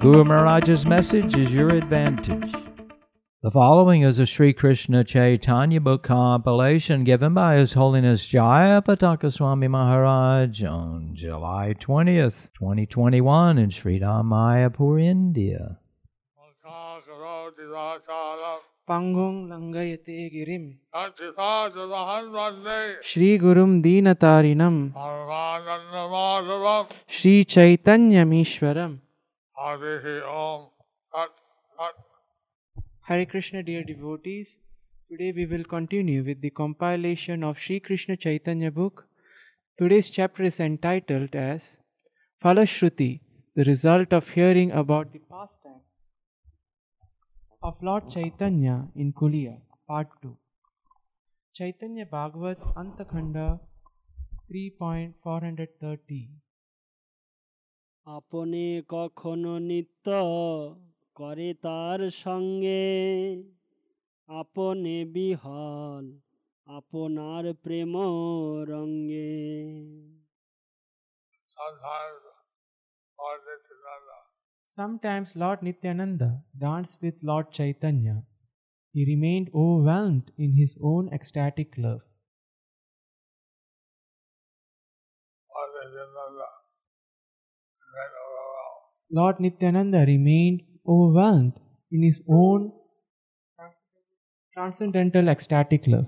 [0.00, 2.52] Guru Maharaj's message is your advantage.
[3.42, 9.66] The following is a Sri Krishna Chaitanya book compilation given by His Holiness Jayapataka Swami
[9.66, 15.78] Maharaj on July 20th, 2021 in Sri Mayapur, India.
[18.88, 20.76] Pangong langayate girim
[23.02, 24.94] Shri Gurum Deenatarinam
[27.08, 28.24] Shri Chaitanya
[33.08, 34.56] Hare Krishna dear devotees.
[35.10, 39.08] Today we will continue with the compilation of Shri Krishna Chaitanya book.
[39.76, 41.80] Today's chapter is entitled as
[42.40, 43.20] Phalaśruti
[43.56, 45.82] The result of hearing about the pastime
[47.60, 49.56] of Lord Chaitanya in Kulia
[49.88, 50.36] Part 2
[51.52, 53.58] Chaitanya Bhagavat Antakhanda
[54.52, 56.28] 3.430
[58.07, 60.07] আপনি কখনো নিত্য
[61.17, 62.85] করে তার সঙ্গে
[64.29, 66.05] আপনি বিহল
[66.67, 67.93] আপনার প্রেম
[68.71, 69.33] রঙ্গে
[71.57, 72.15] Sometimes
[73.19, 74.17] Lord Nityananda
[74.65, 78.15] Sometimes Lord Nityananda danced with Lord Chaitanya.
[78.95, 82.03] He remained overwhelmed in his own ecstatic love.
[85.51, 86.56] Lord Nityananda remained overwhelmed.
[89.11, 91.53] Lord Nityananda remained overwhelmed
[91.91, 92.71] in his own
[94.57, 96.07] transcendental ecstatic love.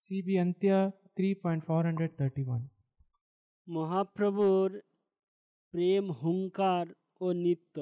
[0.00, 0.78] CB Antya
[1.16, 2.62] 3.431
[3.68, 4.70] মহাপ্রভুর
[5.74, 6.86] প্রেম হুঙ্কার
[7.20, 7.76] ও নিত্য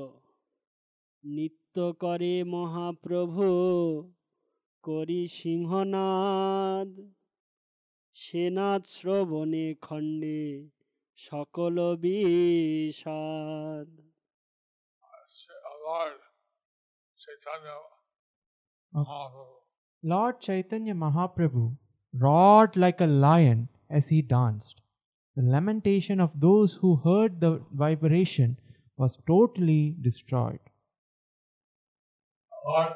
[1.24, 3.46] নিত্য করে মহাপ্রভু
[4.84, 6.90] করি সিংহনাদ
[8.22, 10.42] সেনাদ শ্রবণে খণ্ডে
[11.26, 13.88] সকল বিষাদ
[15.88, 16.20] Lord
[17.22, 17.76] Chaitanya
[18.94, 19.46] Mahaprabhu
[20.02, 21.64] Lord Chaitanya Mahaprabhu
[22.24, 23.60] roared like a lion
[23.98, 24.76] as he danced.
[25.36, 28.50] The lamentation of those who heard the vibration
[28.96, 30.64] was totally destroyed.
[32.66, 32.94] Lord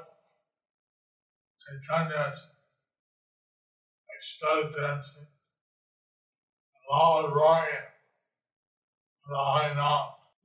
[1.63, 2.41] Chaitanya's
[4.18, 5.28] ecstatic dancing,
[6.92, 7.88] loud roaring,
[9.30, 9.74] the high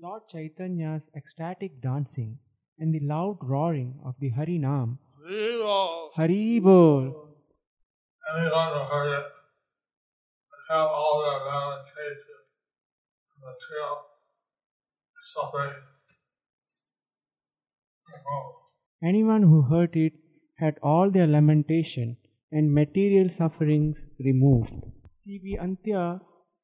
[0.00, 2.38] Lord Chaitanya's ecstatic dancing
[2.78, 6.11] and the loud roaring of the Hari Nam, Zero.
[6.15, 7.28] Hari Bol.
[8.34, 9.27] Anyone who heard it
[10.50, 12.41] would have all their lamentation
[13.37, 13.44] and
[18.09, 18.59] removed.
[19.03, 20.12] Anyone who heard it
[20.59, 22.16] had all their lamentation
[22.51, 24.73] and material sufferings removed.
[25.18, 26.03] CB Antya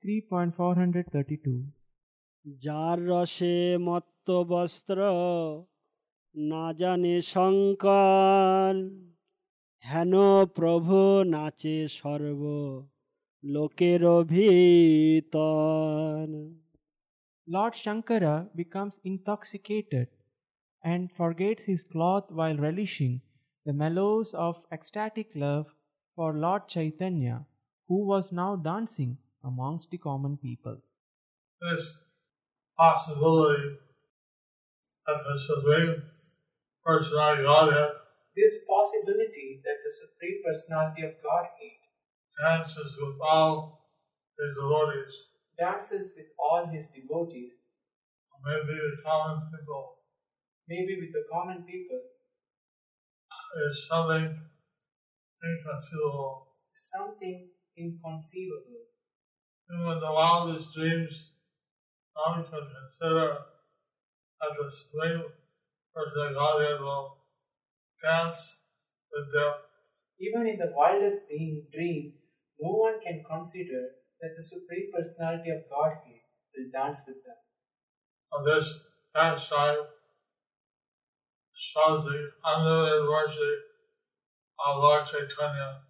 [0.04, 1.84] 3.432
[2.46, 3.56] যার রসে
[3.88, 4.98] মত্ত বস্ত্র
[6.36, 8.74] না জানে শঙ্কর
[9.84, 10.14] হেন
[10.58, 11.00] প্রভু
[11.34, 12.42] নাচে সর্ব
[13.44, 16.28] লোকের ভিতর
[17.48, 20.08] Lord Shankara becomes intoxicated
[20.84, 23.14] and forgets his cloth while relishing
[23.66, 25.68] the mellows of ecstatic love
[26.19, 27.47] for Lord Chaitanya,
[27.87, 30.77] who was now dancing amongst the common people.
[31.63, 31.97] This
[32.77, 33.79] possibility
[35.07, 36.03] that the Supreme
[36.85, 37.93] Personality Godhead.
[38.35, 41.79] This possibility that the Supreme Personality of Godhead
[42.43, 43.87] dances with all
[44.41, 45.15] his devotees,
[45.57, 47.53] dances with all his devotees,
[48.45, 49.95] maybe the common people,
[50.69, 52.03] maybe with the common people,
[53.71, 54.49] is something
[55.43, 56.49] inconceivable.
[56.75, 58.87] something inconceivable.
[59.71, 61.33] Even the wildest dreams,
[62.15, 63.37] one can consider
[64.41, 65.25] that the Supreme
[65.95, 67.19] Personality Godhead will
[68.03, 68.61] dance
[69.13, 69.53] with them.
[70.21, 72.13] Even in the wildest dream, dream,
[72.61, 76.23] no one can consider that the Supreme Personality of Godhead
[76.57, 77.37] will dance with them.
[78.33, 78.81] of this
[79.15, 79.79] pastime
[81.55, 83.53] shows the unlimited mercy
[84.67, 85.83] of Lord Chaitanya,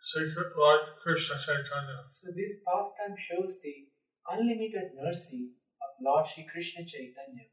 [0.00, 2.04] secret Lord Krishna Chaitanya.
[2.08, 3.88] So this pastime shows the
[4.30, 5.52] unlimited mercy
[5.82, 7.52] of Lord Shri Krishna Chaitanya.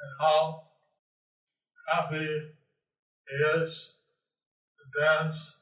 [0.00, 0.62] and how
[1.88, 2.26] happy
[3.28, 3.96] he is
[4.76, 5.58] to dance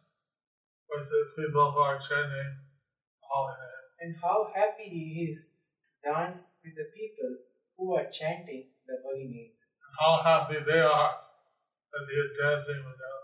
[0.90, 2.58] with the people who are chanting
[3.20, 3.84] holy name.
[4.00, 7.36] And how happy he is to dance with the people
[7.76, 9.64] who are chanting the holy names.
[9.84, 11.23] And how happy they are
[11.93, 13.19] that he is dancing with them.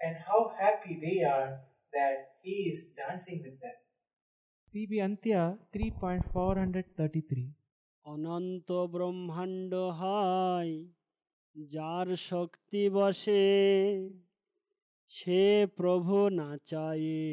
[0.00, 1.60] And how happy they are
[1.92, 3.76] that he is dancing with them.
[4.68, 5.42] CB Antya
[5.72, 7.64] 3.433
[8.06, 10.74] অনন্ত ব্রহ্মাণ্ড হয়
[11.56, 13.46] যার শক্তি বসে
[15.12, 15.42] সে
[15.78, 17.24] প্রভু নাচায়ে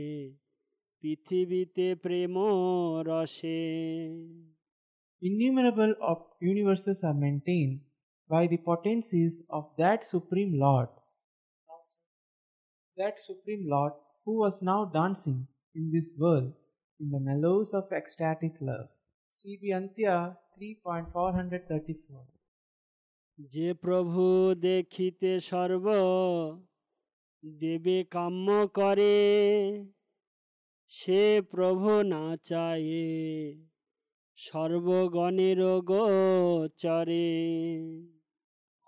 [1.04, 2.36] পৃথিবীতে প্রেম
[3.10, 3.63] রসে
[5.22, 6.19] Innumerable of
[6.52, 7.75] universes are maintained
[8.30, 10.88] by the potencies of that Supreme Lord.
[12.98, 13.94] That Supreme Lord
[14.25, 16.54] who was now dancing in this world
[17.00, 18.88] in the mellows of ecstatic love.
[19.31, 20.16] CB Antya
[20.60, 22.25] 3.434
[23.54, 24.24] যে প্রভু
[24.68, 25.86] দেখিতে সর্ব
[27.44, 28.48] দেবে কাম্য
[28.78, 29.18] করে
[30.92, 31.24] সে
[31.54, 33.08] প্রভু নাচায়ে
[34.38, 35.60] সর্বগণের
[35.90, 37.30] গোচরে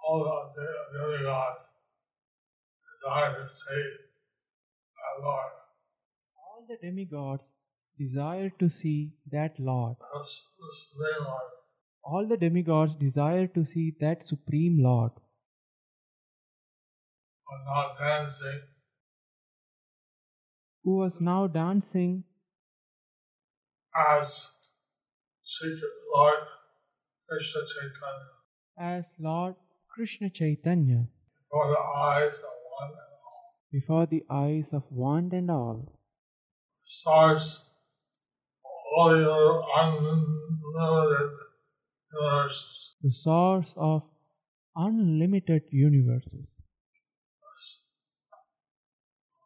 [0.09, 1.57] Oh, All of the, the other gods
[3.03, 3.91] desire to see
[5.05, 5.53] our Lord.
[6.37, 7.53] All the demigods
[7.99, 9.97] desire to see that Lord.
[10.19, 11.51] This, this name Lord.
[12.03, 15.13] All the demigods desire to see that Supreme Lord.
[17.51, 18.61] are not dancing
[20.89, 22.25] who was now dancing
[24.19, 24.53] as
[26.15, 26.45] Lord
[27.29, 28.31] Krishna Chaitanya
[28.79, 29.55] as Lord
[29.99, 31.07] Krishna Chaitanya
[31.51, 33.47] before the eyes of one and all.
[33.73, 35.79] before the eyes of one and all.
[36.85, 37.65] Source
[38.65, 41.33] of all your unlimited
[42.13, 42.95] universes.
[43.03, 44.03] the source of
[44.77, 46.47] unlimited universes,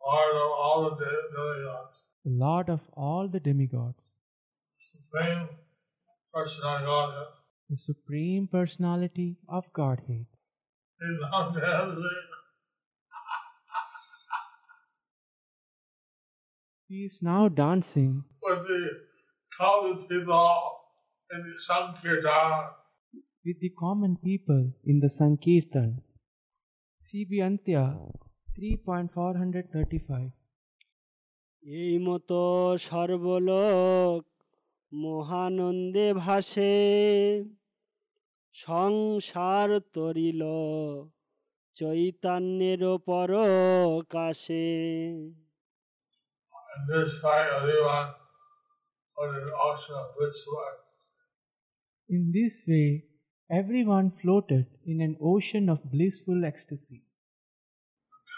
[0.04, 2.04] Lord of all the demigods.
[2.26, 4.04] the Lord of all the demigods,
[4.78, 5.48] Supreme
[6.34, 7.32] Personality Godhead.
[7.70, 10.26] the Supreme Personality of Godhead.
[11.01, 12.23] He's not dancing.
[16.89, 18.89] He is now dancing with the
[19.57, 20.73] common people
[21.31, 22.69] in the Sankirtan.
[23.45, 25.89] with the common people in the Sankirtan.
[27.01, 27.83] CB Antya
[28.55, 30.31] 3.435
[31.63, 32.41] এই মতো
[32.87, 34.19] সর্বলোক
[34.91, 36.73] মহানন্দে ভাসে
[38.63, 40.41] সংসার তরিল
[41.79, 44.67] চৈতন্যের পরকাশে
[46.71, 48.09] And this fight, everyone
[49.17, 50.37] was an ocean of bliss.
[52.15, 52.89] In this way,
[53.59, 56.99] everyone floated in an ocean of blissful ecstasy.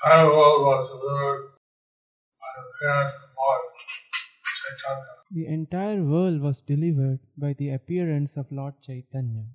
[0.06, 1.44] entire world was delivered
[2.42, 3.64] by the parents of Lord
[4.60, 5.16] Chaitanya.
[5.32, 9.46] The entire world was delivered by the appearance of Lord Chaitanya.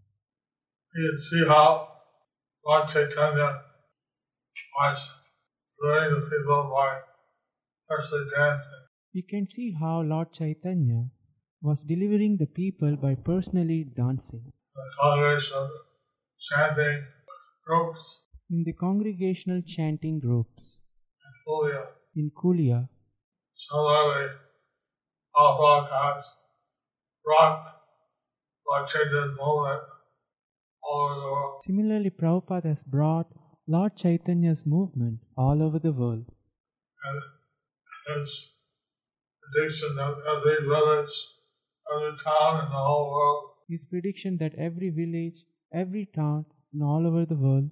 [0.95, 1.87] You can see how
[2.65, 3.61] Lord Chaitanya
[4.79, 5.11] was
[5.81, 6.99] learning the people by
[7.87, 8.83] personally dancing.
[9.13, 11.09] We can see how Lord Chaitanya
[11.61, 14.51] was delivering the people by personally dancing.
[14.75, 15.69] The congregation
[16.49, 17.03] chanting
[17.65, 20.77] groups In the congregational chanting groups
[21.27, 21.85] in Kulia.
[22.15, 22.87] in Kulia,
[23.53, 24.29] Similarly,
[25.35, 26.31] broadcasts
[27.23, 27.75] brought
[28.67, 29.83] Lord Chaitanya's movement
[30.89, 31.61] all over the world.
[31.65, 33.27] similarly, Prabhupada has brought
[33.67, 36.25] Lord Chaitanya's movement all over the world.
[38.07, 38.53] His
[39.43, 41.15] prediction that every village,
[41.93, 47.05] every town in the whole world His prediction that every village, every town, and all
[47.05, 47.69] over the world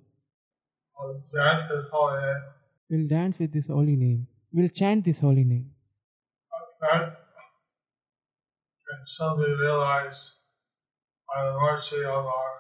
[1.00, 2.44] will dance his holy name.
[2.90, 5.72] will dance with this holy name, will chant this holy name.
[6.82, 7.18] That
[8.90, 10.34] can simply realized
[11.28, 12.57] by the mercy of our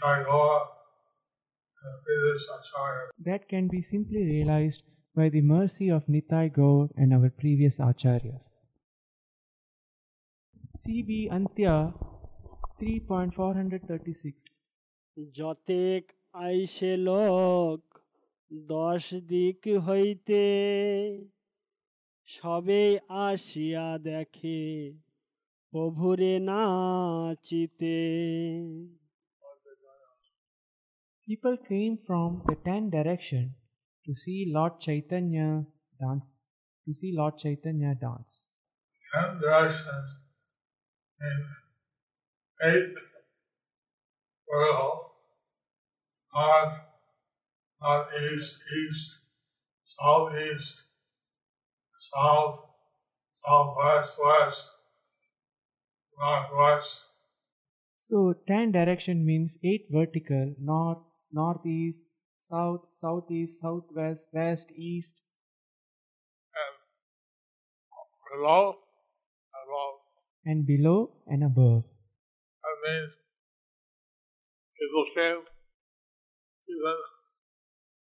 [0.00, 0.24] And
[1.84, 3.10] the previous Acharya.
[3.18, 4.84] That can be simply realized
[5.16, 8.52] by the mercy of Nitai Gaur and our previous acharyas.
[10.78, 11.92] CB Antya
[12.80, 14.60] 3.436
[15.16, 16.04] যতেক
[16.46, 17.80] আইসে লোক
[18.50, 20.44] দশ দিক হইতে
[22.28, 22.84] সবে
[23.26, 24.62] আসিয়া দেখে
[25.72, 27.98] প্রভুরে নাচিতে
[31.32, 33.54] People came from the ten direction
[34.04, 35.64] to see Lord Chaitanya
[35.98, 36.34] dance,
[36.84, 38.48] to see Lord Chaitanya dance.
[39.14, 40.08] Ten directions
[41.22, 41.46] in
[42.68, 42.94] eight
[44.46, 44.98] world,
[46.34, 46.74] north,
[47.80, 49.20] northeast, east,
[49.84, 50.82] southeast,
[52.14, 52.58] south,
[53.32, 54.64] southwest, west,
[56.18, 57.08] northwest.
[57.96, 60.98] So, ten direction means eight vertical north,
[61.32, 62.04] northeast,
[62.40, 65.22] south, southeast, southwest, west, east,
[66.54, 66.74] and
[68.32, 68.78] below,
[69.62, 69.94] above.
[70.46, 71.84] and below and above.
[72.62, 73.16] That means
[74.78, 75.42] people came
[76.68, 76.96] even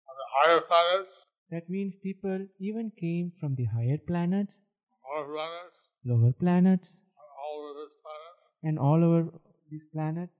[0.08, 4.60] on the higher planets, That means people even came from the higher planets,
[5.04, 9.22] lower planets, lower planets, and all over this planet and all over
[9.70, 10.30] this planet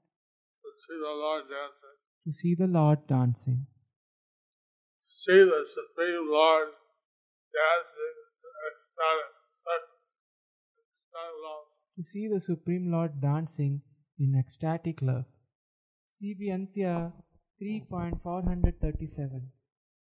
[0.63, 1.82] to see the Lord dancing
[2.26, 3.68] to see the Lord dancing.
[5.02, 6.68] See the Supreme Lord
[7.58, 8.16] dancing
[8.48, 9.28] in ecstatic,
[10.84, 11.66] ecstatic love.
[11.98, 13.82] To see the Supreme Lord dancing
[14.20, 15.26] in ecstatic love.
[16.22, 17.14] CB Antya
[17.62, 19.42] 3.437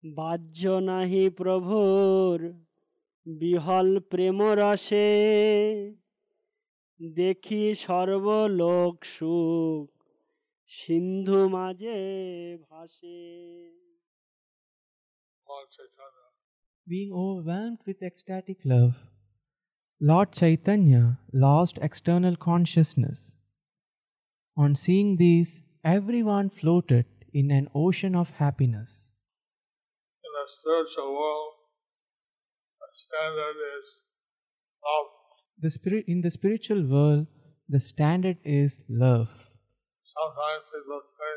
[0.04, 2.38] বাহ্য নাহি প্রভুর
[3.26, 5.10] বিহল প্রেম রসে
[7.18, 9.88] দেখি সর্বলোক সুখ
[10.80, 11.98] সিন্ধু মাঝে
[12.68, 13.18] ভাসে
[15.52, 16.28] Lord Chaitanya.
[16.94, 18.96] Being overwhelmed with ecstatic love,
[20.10, 21.04] Lord Chaitanya
[21.46, 23.20] lost external consciousness.
[24.64, 29.16] On seeing these, everyone floated in an ocean of happiness.
[30.26, 31.54] In the spiritual world,
[32.82, 33.86] the standard is
[34.88, 35.10] love.
[35.60, 37.28] The spirit in the spiritual world,
[37.70, 39.45] the standard is love.
[40.07, 41.35] Sometimes people say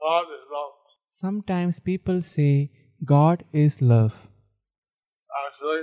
[0.00, 0.74] God is love.
[1.08, 2.70] Sometimes people say
[3.04, 4.14] God is love.
[5.46, 5.82] Actually,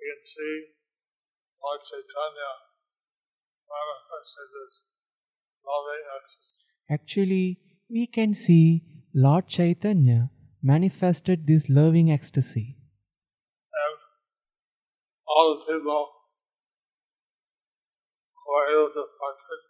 [0.00, 0.66] you can see
[1.62, 2.50] Lord Chaitanya
[3.70, 4.84] manifested this
[5.70, 6.58] loving ecstasy.
[6.90, 7.48] Actually,
[7.88, 8.82] we can see
[9.14, 10.30] Lord Chaitanya
[10.62, 12.76] manifested this loving ecstasy.
[13.86, 13.98] And
[15.28, 16.08] all the people
[18.34, 19.69] who are able to participate in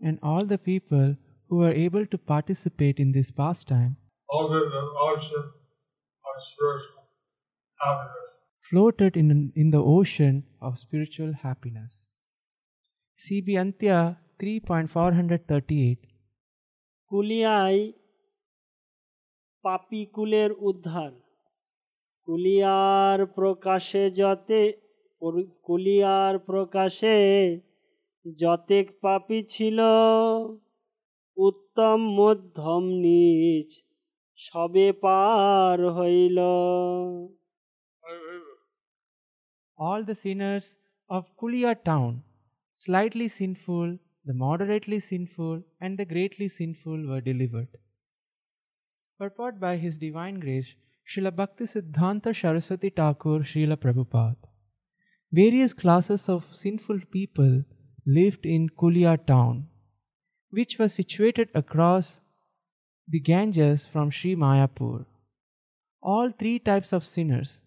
[0.00, 1.16] And all the people
[1.50, 3.96] who are able to participate in this pastime
[4.30, 5.44] over the ocean
[6.24, 7.04] of spiritual
[7.80, 8.28] happiness.
[8.60, 11.92] floated in, in the ocean of spiritual happiness.
[13.18, 15.96] CB Antya 3.438
[17.10, 17.92] কুলিয়ায়
[19.64, 21.12] পাপি কুলের উদ্ধার
[22.28, 24.60] কুলিয়ার প্রকাশে যতে
[25.20, 27.16] পরি- কুলিয়ার প্রকাশে
[28.40, 29.78] যতেক পাপি ছিল
[31.46, 33.70] উত্তম মধ্যম নিচ
[34.46, 36.38] সবে পার হইল
[39.86, 40.66] All the sinners
[41.16, 42.12] of Kulia town,
[42.84, 43.88] slightly sinful,
[44.28, 47.72] the moderately sinful, and the greatly sinful were delivered.
[49.20, 50.70] Purport by His Divine Grace,
[51.08, 54.44] Srila Bhakti Siddhanta Saraswati Thakur Srila Prabhupada.
[55.32, 57.52] Various classes of sinful people
[58.07, 59.67] lived in Kulia town,
[60.49, 62.21] which was situated across
[63.07, 65.05] the Ganges from Sri Mayapur.
[66.01, 67.61] All three types of sinners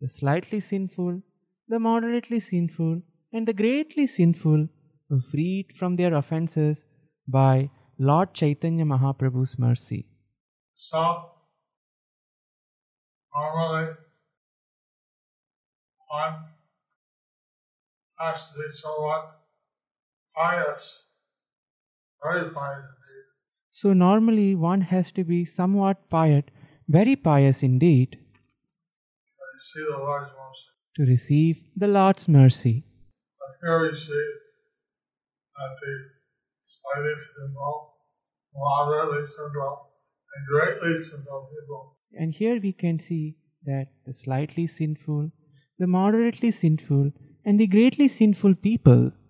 [0.00, 1.22] the slightly sinful,
[1.68, 3.00] the moderately sinful,
[3.32, 4.68] and the greatly sinful
[5.08, 6.84] were freed from their offenses
[7.26, 10.06] by Lord Chaitanya Mahaprabhu's mercy.
[10.74, 11.24] Some
[13.34, 13.94] normally
[16.08, 16.34] one
[18.18, 19.45] has to be somewhat
[20.36, 21.02] pious,
[22.22, 23.24] very pious indeed,
[23.70, 26.44] So, normally one has to be somewhat pious,
[26.88, 28.18] very pious indeed,
[29.56, 30.70] you see the Lord's mercy.
[30.96, 32.84] to receive the Lord's mercy.
[33.38, 34.26] But here we see
[35.56, 35.94] that the
[36.64, 37.94] slightly sinful,
[38.54, 39.76] moderately sinful,
[40.34, 45.30] and greatly sinful people And here we can see that the slightly sinful,
[45.78, 47.12] the moderately sinful,
[47.44, 49.25] and the greatly sinful people are all delivered.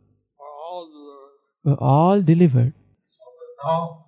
[1.66, 2.74] Were all delivered.
[3.04, 3.24] So
[3.64, 4.06] no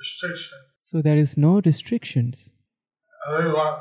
[0.00, 0.58] restriction.
[0.82, 2.50] So, there is no restrictions.
[3.28, 3.76] Everyone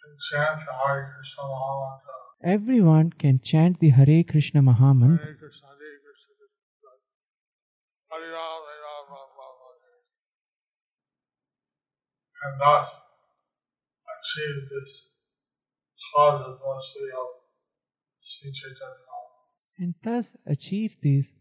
[0.00, 2.16] can chant the Hare Krishna Maha Mantra.
[2.54, 5.24] Everyone can chant the Hare Krishna Mahamantra.
[5.24, 6.32] Hare Krishna, Hare Krishna.
[8.10, 10.02] Hare Ram, Hare Ram, Ram Ram, Hare.
[12.44, 12.88] And thus
[14.16, 14.92] achieve this
[16.14, 17.28] causeless mercy of
[18.20, 19.04] Sri Chaitanya.
[19.80, 21.32] and thus achieve this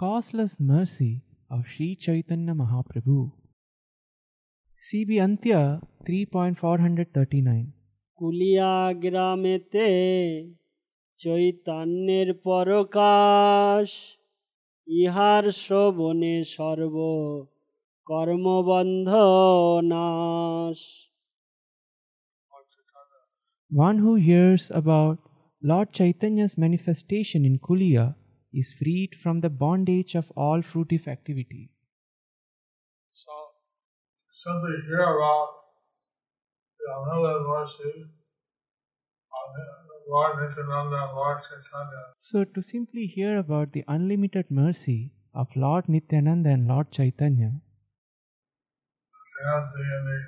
[0.00, 3.32] causeless mercy of Sri Chaitanya Mahaprabhu.
[4.82, 7.66] CB Antya 3.439
[8.18, 9.88] Kulia গ্রামেতে
[11.20, 13.88] চৈতন্যের পরকাশ
[14.88, 16.96] ইহার শ্রবণে সর্ব
[18.06, 19.10] কর্মবন্ধ
[19.92, 20.78] নাশ
[22.50, 23.20] Lord Chaitanya.
[23.70, 25.16] One who hears about
[25.62, 28.04] Lord Chaitanya's manifestation in Kulia
[28.53, 31.69] is freed from the bondage of all fruitive activity.
[33.09, 33.31] So
[34.29, 35.49] simply hear about
[36.79, 38.11] the unlimited mercy
[40.11, 42.03] Lord Nityananda Lord Chaitanya.
[42.17, 47.51] So, to simply hear about the unlimited mercy of Lord Nityananda and Lord Chaitanya,
[49.45, 50.19] dancing in the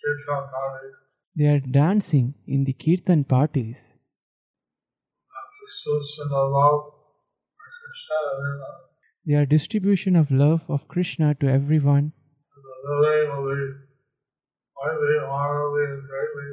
[0.00, 0.96] kirtan parties,
[1.36, 3.88] they are dancing in the kirtan parties.
[5.24, 6.91] the distribution of love
[7.92, 8.78] Krishna, everyone.
[9.26, 12.12] They are distribution of love of Krishna to everyone.
[12.54, 13.72] And the living will be
[14.76, 16.48] slightly, honorably, and greatly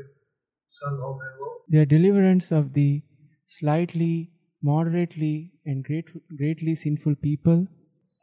[0.68, 1.54] sinful people.
[1.70, 3.04] They are deliverance of the
[3.46, 4.32] slightly,
[4.62, 7.68] moderately, and great, greatly sinful people.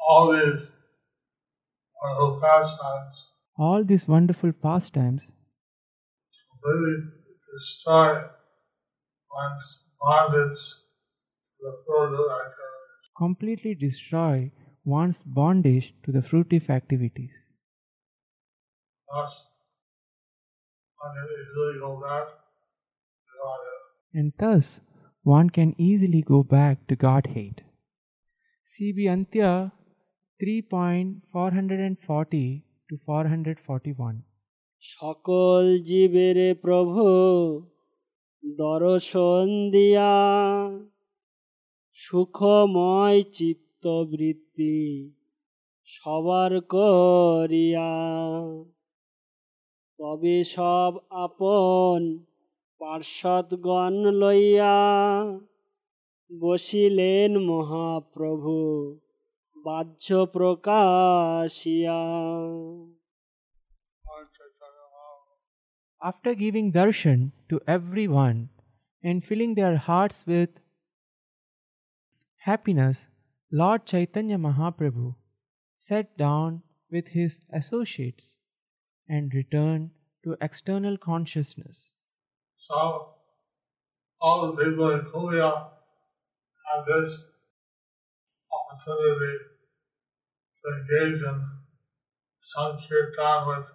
[0.07, 0.77] All these
[2.03, 5.33] wonderful pastimes All these wonderful pastimes
[6.51, 6.97] completely
[7.51, 8.29] destroy
[9.33, 10.65] one's bondage
[11.57, 12.66] to the fruitive activities
[13.18, 14.52] completely destroy
[14.86, 17.34] one's bondage to the fruitive activities.
[19.10, 19.48] Thus,
[20.98, 22.28] one can easily go back
[23.28, 23.82] to Godhead.
[24.14, 24.82] and thus
[25.24, 27.64] one can easily go back to Godhead.
[28.68, 29.72] CB Antya
[30.40, 34.24] 3.440 to 441.
[34.84, 37.06] সকল জীবের প্রভু
[38.64, 39.46] দর্শন
[39.76, 40.14] দিয়া
[41.99, 44.79] সুখময় চিত্তবৃত্তি
[45.89, 47.93] সবার করিয়া
[49.99, 50.93] তবে সব
[51.25, 52.01] আপন
[52.81, 54.79] পার্ষদগণ লইয়া
[56.31, 58.57] বসিলেন মহাপ্রভু
[59.57, 62.01] বাহ্য প্রকাশিয়া
[66.01, 68.39] After giving darshan to everyone
[69.05, 70.53] and filling their hearts with
[72.47, 73.09] happiness,
[73.51, 75.15] Lord Chaitanya Mahaprabhu
[75.77, 78.37] sat down with his associates
[79.09, 79.91] and returned
[80.25, 81.95] to external consciousness.
[82.55, 83.15] So,
[84.21, 85.51] all people in Kulia
[86.69, 87.17] have this
[88.59, 89.39] opportunity
[90.63, 91.41] to engage in
[92.41, 93.67] Sankirtan with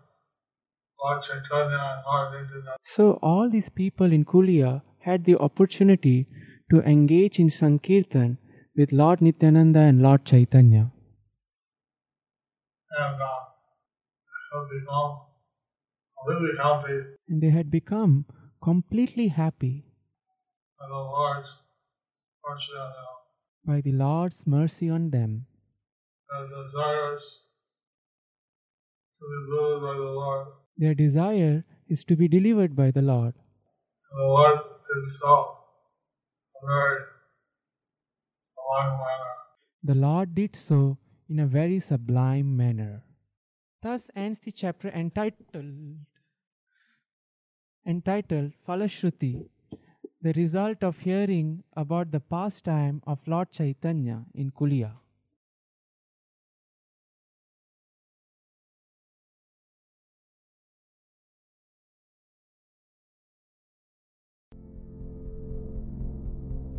[1.04, 2.78] Lord Chaitanya and Lord Nityananda.
[2.84, 6.28] So, all these people in Kulia had the opportunity
[6.70, 8.38] to engage in Sankirtan
[8.76, 10.92] with Lord Nityananda and Lord Chaitanya.
[12.98, 13.42] And uh,
[14.70, 15.20] become
[16.18, 18.26] completely happy And they had become
[18.62, 19.86] completely happy
[20.80, 21.52] by the Lord's
[22.48, 23.12] mercy on them.
[23.66, 25.46] by the Lord's mercy on them.
[26.30, 27.26] Their desires
[29.20, 30.48] to be delivered by the Lord.
[30.78, 33.34] Their desire is to be delivered by the Lord.
[34.12, 35.58] And the Lord did so
[36.66, 37.11] very long manner.
[39.84, 43.04] The Lord did so in a very sublime manner.
[43.82, 46.06] Thus ends the chapter entitled
[47.86, 49.50] entitled Phalaśruti,
[50.22, 55.01] the result of hearing about the pastime of Lord Chaitanya in Kulia.